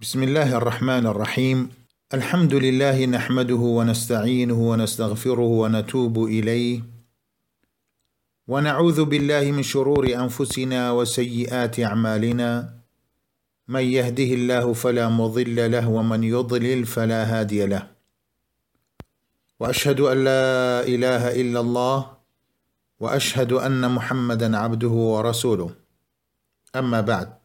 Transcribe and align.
بسم 0.00 0.22
الله 0.22 0.56
الرحمن 0.56 1.06
الرحيم 1.06 1.70
الحمد 2.14 2.54
لله 2.54 3.06
نحمده 3.06 3.54
ونستعينه 3.78 4.54
ونستغفره 4.70 5.40
ونتوب 5.62 6.24
اليه 6.24 6.82
ونعوذ 8.48 9.04
بالله 9.04 9.52
من 9.52 9.62
شرور 9.62 10.06
انفسنا 10.14 10.92
وسيئات 10.92 11.80
اعمالنا 11.80 12.74
من 13.68 13.80
يهده 13.80 14.30
الله 14.38 14.72
فلا 14.72 15.08
مضل 15.08 15.70
له 15.70 15.88
ومن 15.88 16.24
يضلل 16.24 16.86
فلا 16.86 17.24
هادي 17.24 17.66
له 17.66 17.86
واشهد 19.60 20.00
ان 20.00 20.24
لا 20.24 20.80
اله 20.86 21.40
الا 21.40 21.60
الله 21.60 22.06
واشهد 23.00 23.52
ان 23.52 23.90
محمدا 23.90 24.56
عبده 24.58 24.94
ورسوله 25.14 25.70
اما 26.76 27.00
بعد 27.00 27.37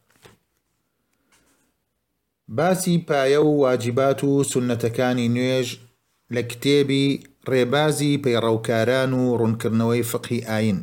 باسی 2.48 3.04
پایە 3.08 3.40
و 3.46 3.50
واجبات 3.64 4.24
و 4.24 4.44
سنەتەکانی 4.50 5.32
نوێژ 5.36 5.68
لە 6.34 6.42
کتێبی 6.50 7.06
ڕێبازی 7.50 8.20
پەیڕەوکاران 8.24 9.10
و 9.20 9.22
ڕوونکردنەوەی 9.38 10.08
فقی 10.10 10.40
ئاین. 10.48 10.80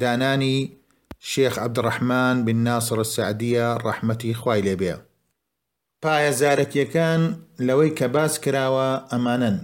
دانانی 0.00 0.58
شێخ 1.30 1.54
عبدڕەحمان 1.64 2.36
بن 2.46 2.58
ناسڕ 2.66 2.98
سعدیە 3.14 3.66
ڕەحمەتی 3.84 4.38
خوای 4.40 4.64
لێبێ 4.66 4.94
پایە 6.02 6.32
زارەکیەکان 6.40 7.22
لەوەی 7.66 7.94
کە 7.98 8.06
باس 8.14 8.34
کراوە 8.44 8.88
ئەمانن 9.10 9.58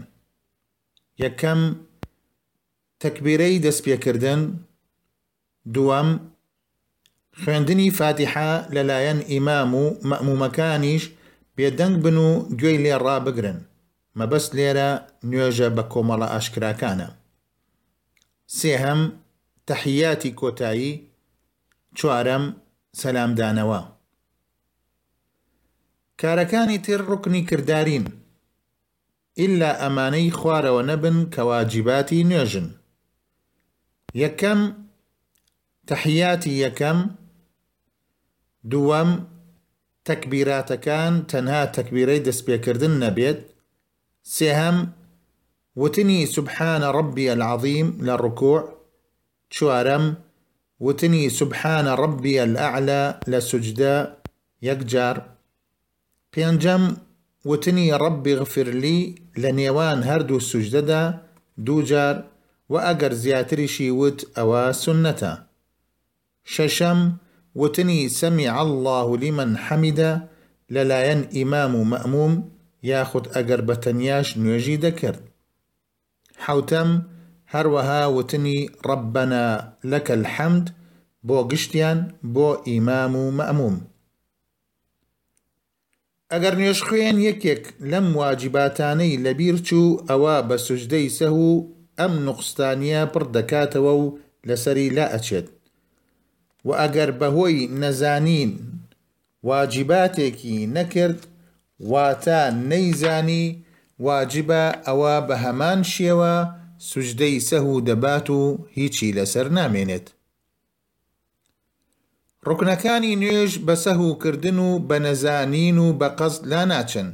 یەکەم 1.25 1.61
تەکبیرەی 3.03 3.63
دەستپێکردن 3.65 4.41
دووەم 5.75 6.09
خوێندنی 7.43 7.95
فاتحە 7.99 8.51
لەلایەن 8.75 9.21
ئیمام 9.31 9.71
و 9.83 9.85
مەمومەکانیش 10.11 11.05
بێدەنگ 11.57 11.97
بن 12.05 12.17
و 12.27 12.31
گوێی 12.61 12.79
لێ 12.85 12.95
ڕابگرن. 13.05 13.59
مەبەست 14.19 14.51
لێرە 14.57 14.91
نوێژە 15.31 15.69
بە 15.77 15.85
کۆمەڵە 15.93 16.29
ئاشکراکانە. 16.33 17.09
سێهەم 18.59 19.01
تەحیاتی 19.69 20.31
کۆتایی 20.41 20.93
چوارەم 21.99 22.45
سەلامدانەوە. 23.01 23.81
کارەکانی 26.21 26.83
تر 26.85 27.01
ڕکنی 27.11 27.43
کرددارین 27.49 28.05
ئللا 29.43 29.71
ئەمانەی 29.83 30.35
خوارەوە 30.39 30.83
نەبن 30.91 31.17
کەواجیباتی 31.35 32.27
نوێژن. 32.31 32.69
یەکەم 34.23 34.61
تەحیاتی 35.91 36.55
یەکەم 36.65 36.99
دووەم 38.71 39.11
تەکبیراتەکان 40.09 41.13
تەنها 41.31 41.63
تەکبیرەی 41.77 42.25
دەستپێکردن 42.27 42.95
نەبێت. 43.05 43.41
سێهەم 44.35 44.77
وتنی 45.81 46.21
سبحانە 46.37 46.89
ڕبی 46.97 47.27
العظیم 47.35 47.89
لە 48.07 48.15
ڕکوع. 48.23 48.61
چوارەم 49.55 50.05
وتنی 50.87 51.25
سبحانە 51.41 51.93
ڕبی 52.03 52.35
الأعلى 52.47 53.05
لە 53.31 53.41
سوجدە 53.51 53.95
یەکجار 54.69 55.17
پێنجەم 56.33 56.85
وتنی 57.51 57.89
ڕبی 58.03 58.35
غفرلی 58.41 59.01
لە 59.43 59.51
نێوان 59.59 59.99
هەردوو 60.09 60.47
سوجدەدا 60.51 61.03
دووجار 61.67 62.17
و 62.73 62.75
ئەگەر 62.87 63.13
زیاتریشی 63.23 63.91
وت 64.01 64.19
ئەوە 64.37 64.63
سنەتە. 64.83 65.33
شەشەم 66.53 67.01
وتنی 67.61 68.01
سەمی 68.21 68.49
الله 68.63 69.07
لمن 69.23 69.51
حەمیدە 69.67 70.13
لەلایەن 70.75 71.23
ئیمام 71.37 71.73
و 71.77 71.85
مەموم 71.93 72.35
یاخود 72.91 73.25
ئەگەر 73.35 73.61
بە 73.69 73.75
تەنیاش 73.85 74.29
نوێژی 74.43 74.83
دەکرد 74.85 75.21
حوتەم 76.45 76.91
هەروەها 77.55 78.03
وتنی 78.17 78.61
ڕبەنە 78.89 79.47
لەکە 79.91 80.13
الحەمد 80.21 80.67
بۆ 81.29 81.39
گشتیان 81.51 81.99
بۆ 82.35 82.49
ئیمام 82.69 83.13
و 83.23 83.25
مەموم 83.39 83.77
ئەگەر 86.33 86.55
نوێش 86.61 86.81
خوێن 86.87 87.17
یەکێک 87.29 87.63
لەم 87.91 88.07
واجباتانەی 88.21 89.21
لەبیر 89.25 89.57
چوو 89.69 90.01
ئەوە 90.09 90.37
بە 90.49 90.57
سوژدەی 90.67 91.09
سەه 91.19 91.33
و 91.47 91.51
ئەم 91.99 92.15
لەسەری 94.49 94.89
لا 94.97 95.07
ئەچێت 95.15 95.47
و 96.67 96.71
ئەگەر 96.81 97.11
بەهۆی 97.21 97.59
نەزانین 97.81 98.53
واجباتێکی 99.49 100.59
نەکرد 100.77 101.21
واتە 101.91 102.41
نەیزانی 102.71 103.47
واجبە 104.07 104.65
ئەوە 104.87 105.15
بە 105.29 105.37
هەمان 105.45 105.81
شێوە 105.95 106.35
سوژدەی 106.89 107.37
سەه 107.49 107.65
و 107.73 107.75
دەبات 107.89 108.29
و 108.39 108.41
هیچی 108.77 109.15
لەسەر 109.17 109.47
نامێنێت. 109.59 110.07
ڕکنەکانی 112.49 113.19
نوێژ 113.23 113.53
بە 113.67 113.75
سەهوکردن 113.85 114.59
و 114.67 114.71
بە 114.89 114.97
نەزانین 115.07 115.77
و 115.85 115.89
بە 116.01 116.09
قەست 116.19 116.43
لا 116.51 116.63
ناچن. 116.71 117.09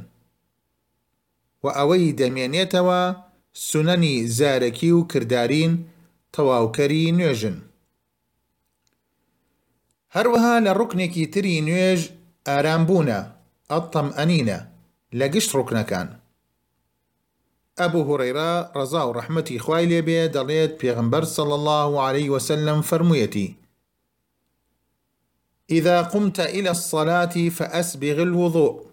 و 1.63 1.65
ئەوەی 1.77 2.15
دەمێنێتەوە 2.19 3.01
سونەنی 3.67 4.17
زارەکی 4.37 4.91
و 4.97 5.07
کرددارین 5.11 5.73
تەواوکەری 6.33 7.13
نوێژن. 7.17 7.57
هەروەها 10.15 10.55
لە 10.65 10.71
ڕوکنێکی 10.79 11.25
تری 11.33 11.63
نوێژ 11.67 12.01
ئارامبوونە 12.47 13.19
ئەتەم 13.71 14.07
ئەنینە 14.17 14.59
لە 15.19 15.25
گشت 15.33 15.51
ڕوکنەکان. 15.57 16.07
ئەبوو 17.79 18.07
هوڕێرا 18.09 18.51
ڕەزا 18.77 19.01
و 19.05 19.13
ڕەحمەتی 19.17 19.61
خوای 19.63 19.89
لێبێ 19.91 20.21
دەڵێت 20.35 20.71
پێغمبەر 20.81 21.23
الله 21.59 21.89
عليه 22.07 22.29
وسلم 22.35 22.77
فرموویەتی 22.89 23.49
إذا 25.71 26.01
قمت 26.01 26.39
إلى 26.39 26.69
الصلاة 26.69 27.49
فأسبغ 27.49 28.21
الوضوء 28.21 28.85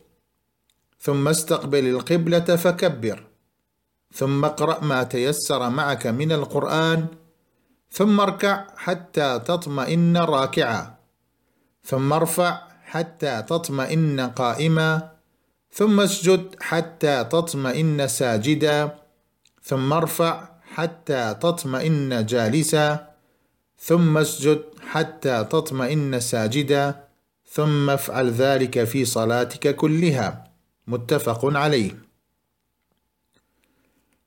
ثم 1.00 1.28
استقبل 1.28 1.86
القبلة 1.94 2.56
فكبر 2.56 3.24
ثم 4.14 4.44
اقرأ 4.44 4.84
ما 4.84 5.02
تيسر 5.02 5.70
معك 5.70 6.06
من 6.06 6.32
القرآن 6.32 7.06
ثم 7.90 8.20
اركع 8.20 8.66
حتى 8.76 9.38
تطمئن 9.38 10.16
راكعا. 10.16 10.97
ثم 11.88 12.12
ارفع 12.12 12.52
حتى 12.84 13.42
تطمئن 13.42 14.20
قائما 14.20 14.90
ثم 15.72 16.00
اسجد 16.00 16.42
حتى 16.60 17.24
تطمئن 17.24 18.08
ساجدا 18.08 18.94
ثم 19.62 19.92
ارفع 19.92 20.48
حتى 20.74 21.34
تطمئن 21.42 22.26
جالسا 22.26 23.08
ثم 23.78 24.18
اسجد 24.18 24.60
حتى 24.90 25.44
تطمئن 25.44 26.20
ساجدا 26.20 27.08
ثم 27.52 27.90
افعل 27.90 28.30
ذلك 28.30 28.84
في 28.84 29.04
صلاتك 29.04 29.76
كلها. 29.76 30.44
متفق 30.86 31.44
عليه. 31.56 31.92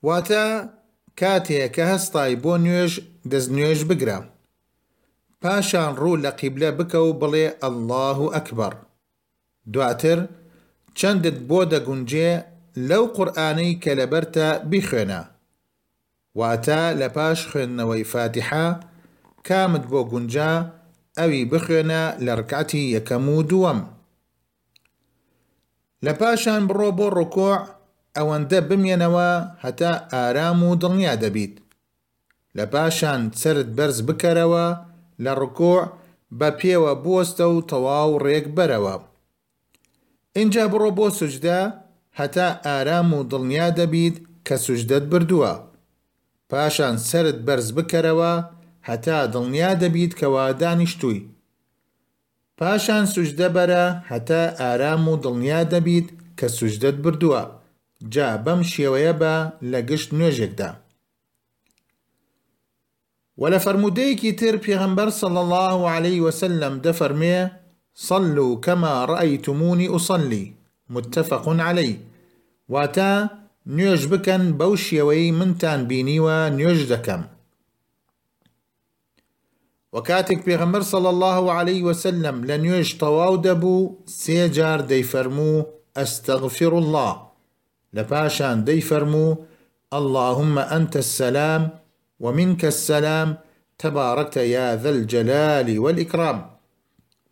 واتا 0.03 0.69
کاتێک 1.16 1.75
کە 1.75 1.85
دەست 3.31 3.49
نوێژ 3.55 3.81
بگرە 3.89 4.31
پاشان 5.41 5.91
ڕوو 6.02 6.22
لە 6.24 6.31
قیبلە 6.40 6.69
بکە 6.78 7.00
و 7.07 7.18
بڵێ 7.22 7.46
ئەلله 7.62 8.18
و 8.24 8.34
ئەکبەر. 8.35 8.74
دواتر 9.74 10.19
چەندت 10.97 11.38
بۆ 11.50 11.59
دەگونجێ 11.72 12.31
لەو 12.90 13.03
قورآانەی 13.16 13.79
کە 13.84 13.91
لەبەرتە 14.00 14.47
بیخوێنە. 14.69 15.22
واتە 16.40 16.81
لە 17.00 17.07
پاش 17.16 17.40
خوێندنەوەی 17.50 18.09
فاتحا 18.12 18.68
کامت 19.47 19.84
بۆ 19.91 20.02
گونجا 20.12 20.52
ئەوی 21.18 21.50
بخوێنە 21.52 22.03
لە 22.25 22.34
ڕکاتی 22.40 22.91
یەکەم 22.96 23.25
و 23.35 23.44
دووەم. 23.50 23.79
لە 26.06 26.13
پاشان 26.19 26.61
بڕۆ 26.70 26.90
بۆ 26.97 27.08
ڕکۆع 27.17 27.58
ئەوەندە 28.17 28.59
بمێنەوە 28.70 29.29
هەتا 29.64 29.93
ئارام 30.11 30.59
و 30.64 30.78
دڵنیا 30.82 31.16
دەبیت. 31.23 31.55
لە 32.58 32.66
پاشان 32.73 33.22
سرد 33.41 33.70
بەرز 33.78 33.99
بکەرەوە 34.08 34.67
لە 35.23 35.32
ڕکۆع 35.41 35.82
بە 36.40 36.50
پێوە 36.59 36.94
بۆستە 37.03 37.46
و 37.53 37.58
تەواو 37.70 38.20
ڕێک 38.26 38.46
بەرەوە. 38.58 38.96
اینجا 40.38 40.64
بڕۆ 40.72 40.90
بۆ 40.97 41.08
سوجدا 41.20 41.59
هەتا 42.20 42.47
ئارام 42.66 43.09
و 43.18 43.28
دڵنیا 43.32 43.68
دەبیت 43.79 44.16
کە 44.47 44.56
سوژدەت 44.66 45.06
بردووە. 45.12 45.53
پاشان 46.50 46.96
سرد 47.09 47.38
بەرز 47.47 47.70
بکەرەوە 47.78 48.34
هەتا 48.90 49.18
دڵنیا 49.34 49.72
دەبیت 49.82 50.14
کەوا 50.20 50.46
دانیشتووی. 50.62 51.22
پاشان 52.58 53.03
سوژدە 53.14 53.47
بەرە 53.56 53.85
هەتا 54.12 54.41
ئارام 54.62 55.03
و 55.12 55.14
دڵنیا 55.24 55.62
دەبیت 55.74 56.08
کە 56.38 56.47
سوژدەت 56.58 56.97
بردووە. 57.03 57.44
جا 58.14 58.29
بەم 58.46 58.62
شێوەیە 58.72 59.14
بە 59.22 59.35
لە 59.72 59.79
گشت 59.90 60.09
نوێژێکدا. 60.17 60.70
و 63.41 63.43
لە 63.53 63.59
فرەرمودەیەکی 63.66 64.32
تر 64.40 64.55
پێغمبەر 64.66 65.09
سەڵ 65.20 65.35
الله 65.46 65.90
عليه 65.96 66.20
وسلم 66.22 66.73
دەفەرمێ 66.85 67.40
صلوا 68.08 68.55
كما 68.66 69.05
رأيتموني 69.05 69.88
أصلي. 69.96 70.53
متفق 70.90 71.49
عليه. 71.49 71.97
واتا 72.70 73.29
نيوج 73.66 74.05
بكن 74.05 74.52
بوشيوي 74.58 75.32
منتان 75.32 75.88
بينيوا 75.88 76.49
نيوج 76.49 76.84
دكم. 76.93 77.22
وكاتك 79.93 80.46
بيغمر 80.46 80.82
صلى 80.82 81.09
الله 81.09 81.52
عليه 81.52 81.84
وسلم 81.84 82.46
لن 82.46 82.84
طواو 82.99 83.35
دبو 83.35 83.96
سيجار 84.05 84.82
دي 84.82 85.03
فرمو 85.03 85.66
أستغفر 85.97 86.78
الله. 86.78 87.28
لباشان 87.93 88.64
دي 88.64 88.82
فرمو 88.82 89.38
اللهم 89.93 90.59
أنت 90.59 90.97
السلام 90.97 91.80
ومنك 92.22 92.66
السلام 92.66 93.38
تباركت 93.78 94.38
يا 94.38 94.76
ذا 94.76 94.90
الجلال 94.90 95.79
والإكرام. 95.79 96.52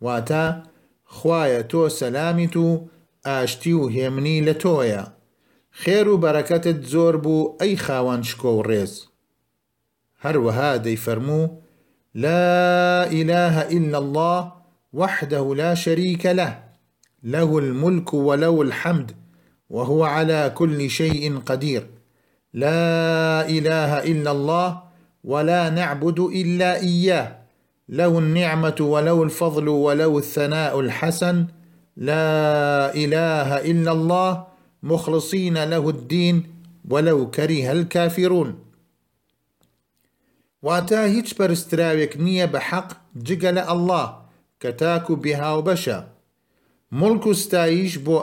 واتا 0.00 0.62
خوايا 1.04 1.60
تو 1.60 1.88
سلامتو 1.88 2.80
آشتيو 3.26 3.88
هيمني 3.88 4.40
لتويا 4.40 5.12
خير 5.70 6.14
بركة 6.14 6.80
زوربو 6.82 7.56
أي 7.62 7.76
خاوان 7.76 8.22
شكو 8.22 8.60
ريز 8.60 9.08
هروها 10.20 10.76
دي 10.76 10.96
فرمو 10.96 11.62
لا 12.14 13.06
إله 13.12 13.68
إلا 13.68 13.98
الله 13.98 14.52
وحده 14.92 15.54
لا 15.54 15.74
شريك 15.74 16.26
له 16.26 16.62
له 17.22 17.58
الملك 17.58 18.14
وله 18.14 18.62
الحمد 18.62 19.12
وهو 19.70 20.04
على 20.04 20.52
كل 20.54 20.90
شيء 20.90 21.38
قدير. 21.38 21.99
لا 22.54 23.48
إله 23.48 23.98
إلا 24.10 24.30
الله 24.30 24.82
ولا 25.24 25.70
نعبد 25.70 26.18
إلا 26.20 26.80
إياه. 26.80 27.36
له 27.88 28.18
النعمة 28.18 28.76
وله 28.80 29.22
الفضل 29.22 29.68
وله 29.68 30.18
الثناء 30.18 30.80
الحسن. 30.80 31.46
لا 31.96 32.94
إله 32.94 33.70
إلا 33.70 33.92
الله. 33.92 34.44
مخلصين 34.82 35.64
له 35.64 35.88
الدين 35.88 36.44
ولو 36.90 37.30
كره 37.30 37.72
الكافرون. 37.72 38.54
واتا 40.62 41.04
هیچ 41.04 41.34
پەرستراوێک 41.34 42.16
نییە 42.16 42.46
بە 42.52 42.60
حەق 42.68 42.88
جگە 43.26 43.50
لە 43.56 43.62
ئەلله 43.68 44.04
کە 44.60 44.70
تاک 44.80 45.10
و 45.10 45.16
بێهاو 45.16 45.64
بەشە 45.68 45.98
مڵک 46.92 47.26
و 47.26 47.34
ستایش 47.34 47.98
بۆ 47.98 48.16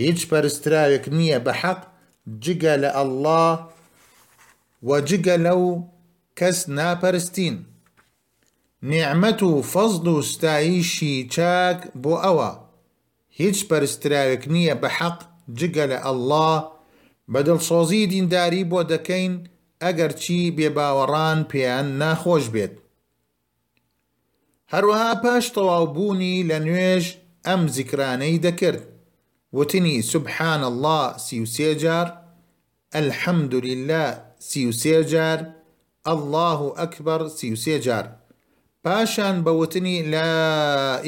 هیچ 0.00 0.18
پەرستراوێک 0.30 1.04
نییە 1.18 1.38
بە 1.46 1.52
حەق 1.60 1.80
جگە 2.44 2.74
لە 2.82 2.90
ئەلله 2.96 3.46
و 4.88 4.90
جگە 5.08 5.36
لەو 5.46 5.62
کەس 6.38 6.58
ناپەرستین. 6.76 7.56
نیعممەت 8.90 9.40
و 9.42 9.50
فەزد 9.72 10.06
و 10.14 10.16
ستایشی 10.32 11.14
چاک 11.34 11.78
بۆ 12.02 12.14
ئەوە. 12.24 12.50
هیچ 13.38 13.58
پەرستراوێک 13.68 14.42
نییە 14.54 14.74
بە 14.82 14.88
حەق 14.98 15.18
جگە 15.58 15.84
لە 15.92 15.98
ئەلله 16.04 16.52
بەدڵسۆزی 17.32 18.08
دینداری 18.12 18.62
بۆ 18.70 18.80
دەکەین 18.92 19.34
ئەگەر 19.84 20.12
چی 20.22 20.38
بێباوەڕان 20.56 21.38
پێیان 21.50 21.86
ناخۆش 22.00 22.44
بێت. 22.54 22.74
هەروەها 24.72 25.12
پاش 25.22 25.44
تەواوبوونی 25.54 26.46
لە 26.50 26.58
نوێژ 26.66 27.04
ئەم 27.46 27.62
زیکرانەی 27.74 28.42
دەکرد. 28.46 28.84
وتنی 29.52 30.02
سبحان 30.02 30.62
الله 30.64 31.02
سیوسێ 31.26 31.74
جار 31.82 32.06
الحەمد 33.00 33.54
لله 33.68 34.08
سیوسێ 34.50 34.98
جار 35.12 35.38
الله 36.12 36.58
ئەکبەر 36.78 37.20
سیوسێ 37.38 37.76
جار 37.86 38.06
پاشان 38.84 39.36
بەوتنی 39.44 40.02
لا 40.02 40.34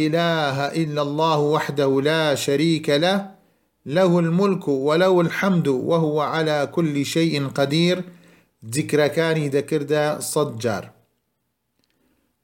إله 0.04 0.56
إلا 0.82 1.02
الله 1.02 1.38
وحده 1.54 1.90
لا 2.10 2.34
شريك 2.34 2.88
له 2.90 3.16
له 3.86 4.18
الملك 4.18 4.68
وله 4.68 5.20
الحمد 5.20 5.68
وهو 5.68 6.20
على 6.20 6.68
كل 6.74 7.04
شيء 7.04 7.48
قدير. 7.48 8.04
ذكركاني 8.64 9.48
دكردا 9.48 10.20
صدجار 10.20 10.90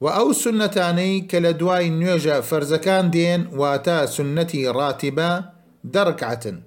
وأو 0.01 0.33
سنتاني 0.33 1.21
كلا 1.21 1.51
دواي 1.51 1.91
نيوجا 1.91 2.41
فرزكان 2.41 3.11
دين 3.11 3.47
واتا 3.53 4.07
سنتي 4.07 4.69
دەڕکعتن 5.95 6.59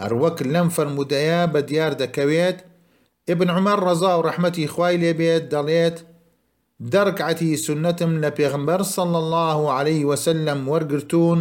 هەروەک 0.00 0.36
لەم 0.52 0.68
فرەرمودەیە 0.74 1.40
بە 1.52 1.60
دیار 1.68 1.92
دەکەوێت 2.02 2.58
ئبن 3.30 3.48
عمەر 3.56 3.78
ڕەزا 3.86 4.12
و 4.16 4.24
ڕەحمەتی 4.26 4.70
خوای 4.72 5.00
لێبێت 5.02 5.44
دەڵێت 5.54 5.96
دەرکعتی 6.92 7.60
سنتم 7.64 8.12
لە 8.22 8.30
پێغمبەر 8.38 8.80
سڵ 8.94 9.12
الله 9.22 9.58
عليه 9.78 10.02
وسلم 10.10 10.58
وەرگتون 10.72 11.38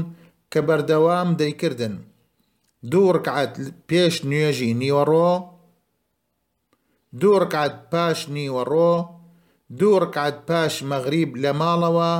کە 0.51 0.59
بەردەوام 0.67 1.29
دەیکردن. 1.41 1.95
دوو 2.91 3.13
ڕکعات 3.15 3.53
پێش 3.89 4.15
نوێژی 4.29 4.71
نیوەڕۆ 4.81 5.31
دوو 7.19 7.39
ڕکعات 7.43 7.75
پاش 7.91 8.19
نیوەڕۆ 8.35 8.93
دوو 9.79 9.99
ڕکعات 10.03 10.37
پاش 10.49 10.73
مەغریب 10.91 11.31
لە 11.43 11.51
ماڵەوە 11.61 12.11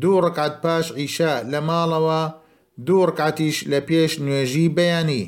دوو 0.00 0.22
ڕکعات 0.26 0.54
پاش 0.64 0.86
ئیشا 0.98 1.34
لە 1.52 1.60
ماڵەوە 1.68 2.20
ڕکعاتیش 3.08 3.56
لە 3.70 3.80
پێش 3.88 4.12
نوێژی 4.24 4.66
بەیانی 4.76 5.24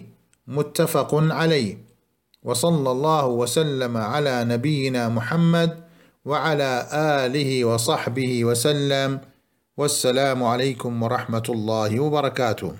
متفق 0.47 1.15
عليه. 1.15 1.77
وصلى 2.43 2.91
الله 2.91 3.27
وسلم 3.27 3.97
على 3.97 4.45
نبينا 4.45 5.09
محمد 5.09 5.71
وعلى 6.25 6.87
آله 6.93 7.65
وصحبه 7.65 8.45
وسلم. 8.45 9.21
والسلام 9.77 10.43
عليكم 10.43 11.03
ورحمة 11.03 11.47
الله 11.49 12.01
وبركاته. 12.01 12.73